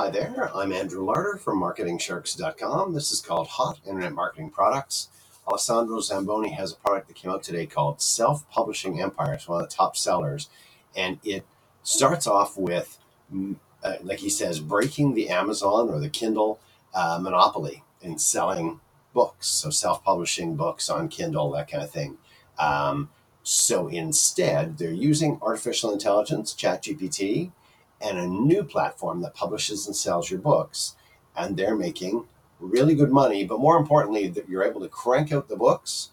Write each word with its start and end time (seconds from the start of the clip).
Hi 0.00 0.08
there, 0.08 0.50
I'm 0.56 0.72
Andrew 0.72 1.04
Larder 1.04 1.36
from 1.36 1.60
MarketingSharks.com. 1.60 2.94
This 2.94 3.12
is 3.12 3.20
called 3.20 3.48
Hot 3.48 3.80
Internet 3.86 4.14
Marketing 4.14 4.48
Products. 4.48 5.08
Alessandro 5.46 6.00
Zamboni 6.00 6.52
has 6.52 6.72
a 6.72 6.76
product 6.76 7.08
that 7.08 7.16
came 7.16 7.30
out 7.30 7.42
today 7.42 7.66
called 7.66 8.00
Self 8.00 8.48
Publishing 8.48 8.98
Empire. 8.98 9.34
It's 9.34 9.46
one 9.46 9.62
of 9.62 9.68
the 9.68 9.76
top 9.76 9.98
sellers, 9.98 10.48
and 10.96 11.18
it 11.22 11.44
starts 11.82 12.26
off 12.26 12.56
with, 12.56 12.98
mm, 13.30 13.56
uh, 13.84 13.96
like 14.02 14.20
he 14.20 14.30
says, 14.30 14.58
breaking 14.60 15.12
the 15.12 15.28
Amazon 15.28 15.90
or 15.90 16.00
the 16.00 16.08
Kindle 16.08 16.60
uh, 16.94 17.18
monopoly 17.20 17.84
in 18.00 18.18
selling 18.18 18.80
books. 19.12 19.48
So 19.48 19.68
self 19.68 20.02
publishing 20.02 20.56
books 20.56 20.88
on 20.88 21.10
Kindle, 21.10 21.50
that 21.50 21.70
kind 21.70 21.84
of 21.84 21.90
thing. 21.90 22.16
Um, 22.58 23.10
so 23.42 23.88
instead, 23.88 24.78
they're 24.78 24.92
using 24.92 25.38
artificial 25.42 25.92
intelligence, 25.92 26.54
ChatGPT, 26.54 27.52
and 28.00 28.18
a 28.18 28.26
new 28.26 28.64
platform 28.64 29.20
that 29.22 29.34
publishes 29.34 29.86
and 29.86 29.94
sells 29.94 30.30
your 30.30 30.40
books. 30.40 30.96
And 31.36 31.56
they're 31.56 31.76
making 31.76 32.24
really 32.58 32.94
good 32.94 33.10
money, 33.10 33.44
but 33.44 33.60
more 33.60 33.76
importantly, 33.76 34.28
that 34.28 34.48
you're 34.48 34.64
able 34.64 34.80
to 34.80 34.88
crank 34.88 35.32
out 35.32 35.48
the 35.48 35.56
books 35.56 36.10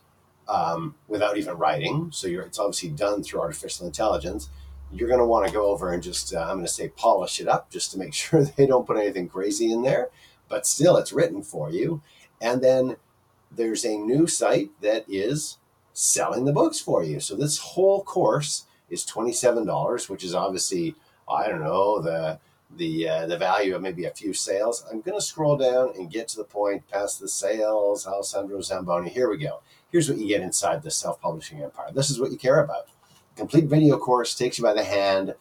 um, 0.47 0.95
without 1.07 1.37
even 1.37 1.57
writing. 1.57 2.09
So 2.11 2.27
it's 2.27 2.59
obviously 2.59 2.89
done 2.89 3.23
through 3.23 3.41
artificial 3.41 3.85
intelligence. 3.85 4.49
You're 4.91 5.09
going 5.09 5.19
to 5.19 5.25
want 5.25 5.47
to 5.47 5.53
go 5.53 5.67
over 5.67 5.91
and 5.91 6.01
just, 6.01 6.33
uh, 6.33 6.41
I'm 6.41 6.55
going 6.55 6.65
to 6.65 6.71
say, 6.71 6.89
polish 6.89 7.41
it 7.41 7.47
up 7.47 7.69
just 7.69 7.91
to 7.91 7.99
make 7.99 8.13
sure 8.13 8.43
they 8.43 8.65
don't 8.65 8.88
put 8.88 8.97
anything 8.97 9.27
crazy 9.27 9.71
in 9.71 9.81
there. 9.81 10.09
But 10.49 10.65
still, 10.65 10.95
it's 10.97 11.11
written 11.11 11.43
for 11.43 11.69
you. 11.69 12.01
And 12.39 12.61
then 12.61 12.95
there's 13.51 13.85
a 13.85 13.97
new 13.97 14.27
site 14.27 14.69
that 14.81 15.05
is 15.07 15.57
selling 15.93 16.45
the 16.45 16.53
books 16.53 16.79
for 16.79 17.03
you. 17.03 17.19
So 17.19 17.35
this 17.35 17.57
whole 17.57 18.03
course 18.03 18.65
is 18.89 19.05
$27, 19.05 20.09
which 20.09 20.23
is 20.23 20.33
obviously 20.33 20.95
I 21.30 21.47
don't 21.47 21.61
know 21.61 22.02
the 22.02 22.39
the 22.75 23.08
uh, 23.08 23.28
the 23.28 23.38
value 23.38 23.75
of 23.75 23.81
maybe 23.81 24.06
a 24.06 24.11
few 24.11 24.33
sales. 24.33 24.86
I'm 24.92 25.02
going 25.02 25.17
to 25.17 25.25
scroll 25.25 25.58
down 25.58 25.94
and 25.95 26.11
get 26.11 26.28
to 26.30 26.38
the 26.38 26.44
point 26.44 26.88
past 26.89 27.19
the 27.19 27.28
sales. 27.28 28.06
Alessandro 28.06 28.61
Zamboni. 28.61 29.09
Here 29.09 29.30
we 29.30 29.38
go. 29.38 29.61
Here's 29.92 30.09
what 30.09 30.17
you 30.17 30.28
get 30.28 30.42
inside 30.42 30.84
the 30.84 30.92
self-publishing 30.92 31.61
empire. 31.61 31.92
This 31.94 32.09
is 32.09 32.19
what 32.19 32.31
you 32.31 32.38
care 32.38 32.59
about. 32.59 32.88
Complete 33.36 33.66
video 33.66 33.97
course 33.97 34.36
takes 34.36 34.58
you 34.58 34.64
by 34.64 34.73
the 34.73 34.84
hand, 34.84 35.36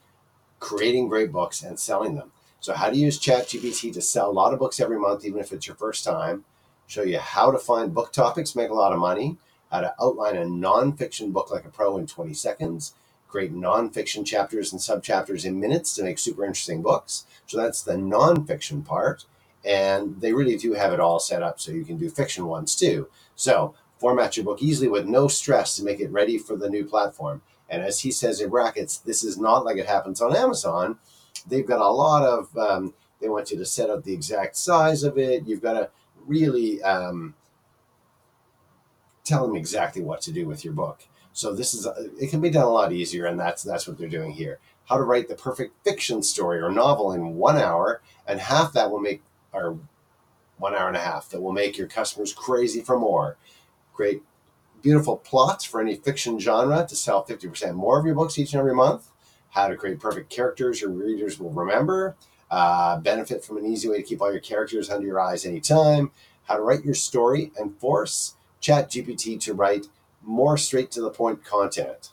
creating 0.61 1.09
great 1.09 1.33
books 1.33 1.62
and 1.62 1.81
selling 1.81 2.15
them. 2.15 2.31
So 2.61 2.75
how 2.75 2.91
to 2.91 2.97
use 2.97 3.19
ChatGPT 3.19 3.93
to 3.95 4.00
sell 4.00 4.31
a 4.31 4.33
lot 4.33 4.53
of 4.53 4.59
books 4.59 4.81
every 4.81 4.98
month, 4.98 5.25
even 5.25 5.41
if 5.41 5.53
it's 5.53 5.67
your 5.67 5.77
first 5.77 6.05
time. 6.05 6.45
Show 6.87 7.03
you 7.03 7.19
how 7.19 7.50
to 7.50 7.59
find 7.59 7.95
book 7.95 8.12
topics, 8.12 8.55
make 8.55 8.71
a 8.71 8.75
lot 8.75 8.93
of 8.93 8.98
money. 8.98 9.37
How 9.71 9.81
to 9.81 9.95
outline 10.00 10.37
a 10.37 10.45
nonfiction 10.45 11.33
book 11.33 11.50
like 11.50 11.65
a 11.65 11.71
pro 11.71 11.98
in 11.98 12.06
20 12.06 12.33
seconds 12.34 12.95
create 13.37 13.55
nonfiction 13.55 14.25
chapters 14.25 14.73
and 14.73 14.81
subchapters 14.81 15.45
in 15.45 15.61
minutes 15.61 15.95
to 15.95 16.03
make 16.03 16.19
super 16.19 16.42
interesting 16.42 16.81
books. 16.81 17.27
So 17.47 17.59
that's 17.59 17.83
the 17.83 17.93
nonfiction 17.93 18.83
part. 18.83 19.27
And 19.62 20.19
they 20.23 20.33
really 20.33 20.56
do 20.56 20.73
have 20.73 20.95
it 20.95 21.01
all 21.01 21.19
set 21.19 21.43
up 21.43 21.61
so 21.61 21.70
you 21.70 21.84
can 21.84 21.98
do 21.98 22.09
fiction 22.09 22.47
ones 22.47 22.75
too. 22.75 23.09
So 23.34 23.75
format 23.98 24.39
your 24.39 24.47
book 24.47 24.62
easily 24.62 24.89
with 24.89 25.05
no 25.05 25.28
stress 25.28 25.77
to 25.77 25.84
make 25.84 26.01
it 26.01 26.11
ready 26.11 26.39
for 26.39 26.56
the 26.56 26.70
new 26.70 26.87
platform. 26.87 27.43
And 27.69 27.83
as 27.83 28.01
he 28.01 28.11
says 28.11 28.41
in 28.41 28.48
brackets, 28.48 28.97
this 28.97 29.23
is 29.23 29.37
not 29.37 29.67
like 29.67 29.77
it 29.77 29.87
happens 29.87 30.23
on 30.23 30.34
Amazon. 30.34 30.98
They've 31.47 31.67
got 31.67 31.81
a 31.81 31.91
lot 31.91 32.23
of, 32.23 32.56
um, 32.56 32.95
they 33.21 33.28
want 33.28 33.50
you 33.50 33.59
to 33.59 33.67
set 33.67 33.91
up 33.91 34.05
the 34.05 34.15
exact 34.15 34.56
size 34.56 35.03
of 35.03 35.19
it. 35.19 35.47
You've 35.47 35.61
got 35.61 35.75
to 35.75 35.91
really 36.27 36.83
um, 36.83 37.34
tell 39.27 39.46
them 39.46 39.56
exactly 39.56 40.02
what 40.02 40.20
to 40.22 40.32
do 40.32 40.46
with 40.46 40.64
your 40.64 40.72
book. 40.72 41.02
So 41.32 41.55
this 41.55 41.74
is 41.74 41.86
it 42.19 42.30
can 42.30 42.41
be 42.41 42.48
done 42.48 42.64
a 42.64 42.70
lot 42.70 42.92
easier, 42.92 43.27
and 43.27 43.38
that's 43.38 43.62
that's 43.62 43.86
what 43.86 43.98
they're 43.98 44.08
doing 44.08 44.32
here. 44.32 44.58
How 44.86 44.96
to 44.96 45.02
write 45.02 45.28
the 45.28 45.34
perfect 45.34 45.74
fiction 45.84 46.22
story 46.22 46.60
or 46.60 46.70
novel 46.70 47.12
in 47.12 47.36
one 47.36 47.58
hour, 47.58 48.00
and 48.27 48.41
half 48.41 48.72
that 48.72 48.91
will 48.91 49.00
make 49.00 49.22
or 49.52 49.78
one 50.59 50.75
hour 50.75 50.88
and 50.88 50.97
a 50.97 51.00
half 51.00 51.28
that 51.28 51.42
will 51.42 51.53
make 51.53 51.76
your 51.76 51.88
customers 51.88 52.32
crazy 52.32 52.81
for 52.81 52.98
more. 52.98 53.36
Create 53.92 54.22
beautiful 54.82 55.16
plots 55.16 55.65
for 55.65 55.81
any 55.81 55.97
fiction 55.97 56.38
genre 56.38 56.86
to 56.88 56.97
sell 56.97 57.25
50% 57.25 57.75
more 57.75 57.98
of 57.98 58.06
your 58.06 58.15
books 58.15 58.38
each 58.38 58.53
and 58.53 58.60
every 58.60 58.75
month. 58.75 59.10
How 59.50 59.69
to 59.69 59.76
create 59.76 60.00
perfect 60.00 60.31
characters 60.31 60.81
your 60.81 60.91
readers 60.91 61.38
will 61.38 61.50
remember. 61.50 62.16
Uh, 62.50 62.98
benefit 63.00 63.44
from 63.44 63.56
an 63.59 63.66
easy 63.66 63.88
way 63.88 63.97
to 63.97 64.03
keep 64.03 64.22
all 64.22 64.31
your 64.31 64.41
characters 64.41 64.88
under 64.88 65.06
your 65.06 65.20
eyes 65.20 65.44
anytime. 65.44 66.12
How 66.44 66.56
to 66.56 66.62
write 66.62 66.84
your 66.84 66.94
story 66.94 67.53
and 67.59 67.76
force 67.78 68.36
ChatGPT 68.61 69.41
to 69.41 69.55
write 69.55 69.87
more 70.22 70.56
straight 70.56 70.91
to 70.93 71.00
the 71.00 71.11
point 71.11 71.44
content. 71.44 72.11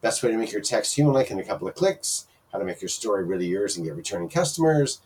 Best 0.00 0.22
way 0.22 0.30
to 0.30 0.36
make 0.36 0.52
your 0.52 0.62
text 0.62 0.96
human 0.96 1.14
like 1.14 1.30
in 1.30 1.38
a 1.38 1.44
couple 1.44 1.68
of 1.68 1.74
clicks, 1.74 2.26
how 2.52 2.58
to 2.58 2.64
make 2.64 2.82
your 2.82 2.88
story 2.88 3.24
really 3.24 3.46
yours 3.46 3.76
and 3.76 3.86
get 3.86 3.94
returning 3.94 4.28
customers, 4.28 5.00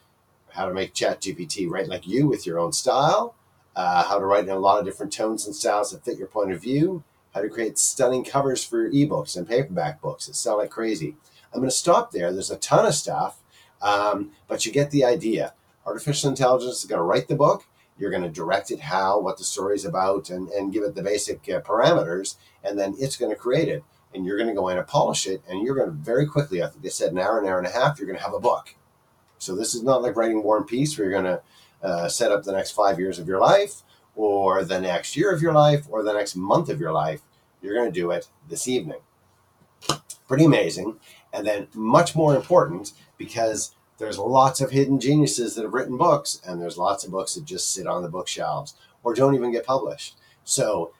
how 0.52 0.66
to 0.66 0.74
make 0.74 0.94
ChatGPT 0.94 1.68
write 1.68 1.88
like 1.88 2.06
you 2.06 2.26
with 2.26 2.46
your 2.46 2.58
own 2.58 2.72
style, 2.72 3.34
uh, 3.74 4.04
how 4.04 4.18
to 4.18 4.24
write 4.24 4.44
in 4.44 4.50
a 4.50 4.58
lot 4.58 4.78
of 4.78 4.84
different 4.84 5.12
tones 5.12 5.46
and 5.46 5.54
styles 5.54 5.90
that 5.90 6.04
fit 6.04 6.18
your 6.18 6.28
point 6.28 6.52
of 6.52 6.62
view, 6.62 7.04
how 7.34 7.42
to 7.42 7.48
create 7.48 7.78
stunning 7.78 8.24
covers 8.24 8.64
for 8.64 8.80
your 8.80 8.90
ebooks 8.90 9.36
and 9.36 9.46
paperback 9.46 10.00
books 10.00 10.26
that 10.26 10.34
sell 10.34 10.58
like 10.58 10.70
crazy. 10.70 11.16
I'm 11.52 11.60
going 11.60 11.70
to 11.70 11.76
stop 11.76 12.10
there. 12.10 12.32
There's 12.32 12.50
a 12.50 12.56
ton 12.56 12.86
of 12.86 12.94
stuff, 12.94 13.42
um, 13.82 14.32
but 14.48 14.64
you 14.64 14.72
get 14.72 14.90
the 14.90 15.04
idea. 15.04 15.52
Artificial 15.84 16.30
intelligence 16.30 16.78
is 16.78 16.84
going 16.84 16.98
to 16.98 17.04
write 17.04 17.28
the 17.28 17.36
book 17.36 17.66
you're 17.98 18.10
going 18.10 18.22
to 18.22 18.28
direct 18.28 18.70
it 18.70 18.80
how, 18.80 19.20
what 19.20 19.38
the 19.38 19.44
story's 19.44 19.84
about, 19.84 20.30
and, 20.30 20.48
and 20.50 20.72
give 20.72 20.82
it 20.82 20.94
the 20.94 21.02
basic 21.02 21.48
uh, 21.48 21.60
parameters, 21.60 22.36
and 22.62 22.78
then 22.78 22.94
it's 22.98 23.16
going 23.16 23.30
to 23.30 23.36
create 23.36 23.68
it. 23.68 23.84
And 24.14 24.24
you're 24.24 24.38
going 24.38 24.48
to 24.48 24.54
go 24.54 24.68
in 24.68 24.78
and 24.78 24.86
polish 24.86 25.26
it, 25.26 25.42
and 25.48 25.62
you're 25.62 25.74
going 25.74 25.88
to 25.88 25.94
very 25.94 26.26
quickly, 26.26 26.62
I 26.62 26.68
think 26.68 26.82
they 26.82 26.88
said 26.88 27.12
an 27.12 27.18
hour, 27.18 27.38
an 27.38 27.46
hour 27.46 27.58
and 27.58 27.66
a 27.66 27.70
half, 27.70 27.98
you're 27.98 28.06
going 28.06 28.18
to 28.18 28.24
have 28.24 28.32
a 28.32 28.40
book. 28.40 28.74
So 29.38 29.54
this 29.54 29.74
is 29.74 29.82
not 29.82 30.00
like 30.00 30.16
writing 30.16 30.42
War 30.42 30.56
and 30.56 30.66
Peace, 30.66 30.96
where 30.96 31.08
you're 31.08 31.22
going 31.22 31.36
to 31.36 31.42
uh, 31.86 32.08
set 32.08 32.32
up 32.32 32.42
the 32.42 32.52
next 32.52 32.70
five 32.70 32.98
years 32.98 33.18
of 33.18 33.28
your 33.28 33.40
life, 33.40 33.82
or 34.14 34.64
the 34.64 34.80
next 34.80 35.16
year 35.16 35.30
of 35.30 35.42
your 35.42 35.52
life, 35.52 35.86
or 35.90 36.02
the 36.02 36.14
next 36.14 36.34
month 36.34 36.70
of 36.70 36.80
your 36.80 36.92
life. 36.92 37.20
You're 37.60 37.74
going 37.74 37.92
to 37.92 38.00
do 38.00 38.10
it 38.10 38.28
this 38.48 38.66
evening. 38.66 39.00
Pretty 40.26 40.46
amazing. 40.46 40.98
And 41.32 41.46
then, 41.46 41.68
much 41.74 42.16
more 42.16 42.34
important, 42.34 42.92
because 43.18 43.75
there's 43.98 44.18
lots 44.18 44.60
of 44.60 44.70
hidden 44.70 45.00
geniuses 45.00 45.54
that 45.54 45.62
have 45.62 45.74
written 45.74 45.96
books, 45.96 46.40
and 46.46 46.60
there's 46.60 46.78
lots 46.78 47.04
of 47.04 47.10
books 47.10 47.34
that 47.34 47.44
just 47.44 47.72
sit 47.72 47.86
on 47.86 48.02
the 48.02 48.08
bookshelves 48.08 48.74
or 49.02 49.14
don't 49.14 49.34
even 49.34 49.52
get 49.52 49.66
published. 49.66 50.16
So 50.44 50.92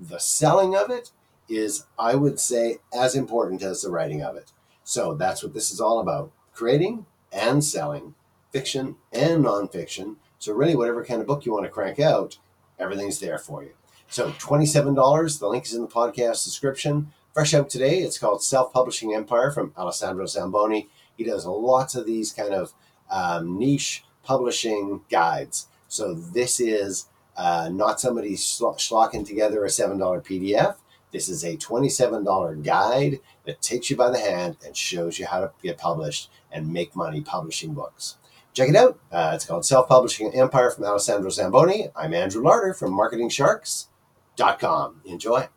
the 0.00 0.18
selling 0.18 0.74
of 0.74 0.90
it 0.90 1.10
is, 1.48 1.86
I 1.98 2.14
would 2.14 2.40
say, 2.40 2.78
as 2.94 3.14
important 3.14 3.62
as 3.62 3.82
the 3.82 3.90
writing 3.90 4.22
of 4.22 4.36
it. 4.36 4.52
So 4.84 5.14
that's 5.14 5.42
what 5.42 5.54
this 5.54 5.70
is 5.70 5.80
all 5.80 6.00
about 6.00 6.32
creating 6.52 7.06
and 7.32 7.64
selling 7.64 8.14
fiction 8.50 8.96
and 9.12 9.44
nonfiction. 9.44 10.16
So, 10.38 10.52
really, 10.52 10.74
whatever 10.74 11.04
kind 11.04 11.20
of 11.20 11.26
book 11.26 11.44
you 11.44 11.52
want 11.52 11.64
to 11.64 11.70
crank 11.70 11.98
out, 11.98 12.38
everything's 12.78 13.20
there 13.20 13.38
for 13.38 13.62
you. 13.62 13.72
So, 14.08 14.30
$27. 14.32 15.38
The 15.38 15.48
link 15.48 15.64
is 15.66 15.74
in 15.74 15.82
the 15.82 15.88
podcast 15.88 16.44
description. 16.44 17.12
Fresh 17.32 17.54
out 17.54 17.70
today, 17.70 17.98
it's 18.00 18.18
called 18.18 18.42
Self 18.42 18.72
Publishing 18.72 19.14
Empire 19.14 19.50
from 19.52 19.72
Alessandro 19.76 20.26
Zamboni. 20.26 20.88
He 21.16 21.24
does 21.24 21.46
lots 21.46 21.94
of 21.94 22.06
these 22.06 22.32
kind 22.32 22.54
of 22.54 22.72
um, 23.10 23.58
niche 23.58 24.04
publishing 24.22 25.02
guides. 25.10 25.68
So 25.88 26.14
this 26.14 26.60
is 26.60 27.06
uh, 27.36 27.68
not 27.72 28.00
somebody 28.00 28.36
schlocking 28.36 29.26
together 29.26 29.64
a 29.64 29.68
$7 29.68 29.98
PDF. 29.98 30.76
This 31.12 31.28
is 31.28 31.42
a 31.42 31.56
$27 31.56 32.62
guide 32.62 33.18
that 33.44 33.60
takes 33.60 33.90
you 33.90 33.96
by 33.96 34.10
the 34.10 34.18
hand 34.18 34.58
and 34.64 34.76
shows 34.76 35.18
you 35.18 35.26
how 35.26 35.40
to 35.40 35.50
get 35.62 35.78
published 35.78 36.30
and 36.52 36.72
make 36.72 36.94
money 36.94 37.20
publishing 37.20 37.74
books. 37.74 38.16
Check 38.52 38.68
it 38.68 38.76
out. 38.76 38.98
Uh, 39.10 39.32
it's 39.34 39.44
called 39.44 39.64
Self 39.64 39.88
Publishing 39.88 40.32
Empire 40.34 40.70
from 40.70 40.84
Alessandro 40.84 41.30
Zamboni. 41.30 41.88
I'm 41.94 42.14
Andrew 42.14 42.42
Larder 42.42 42.74
from 42.74 42.92
MarketingSharks.com. 42.92 45.00
Enjoy. 45.04 45.48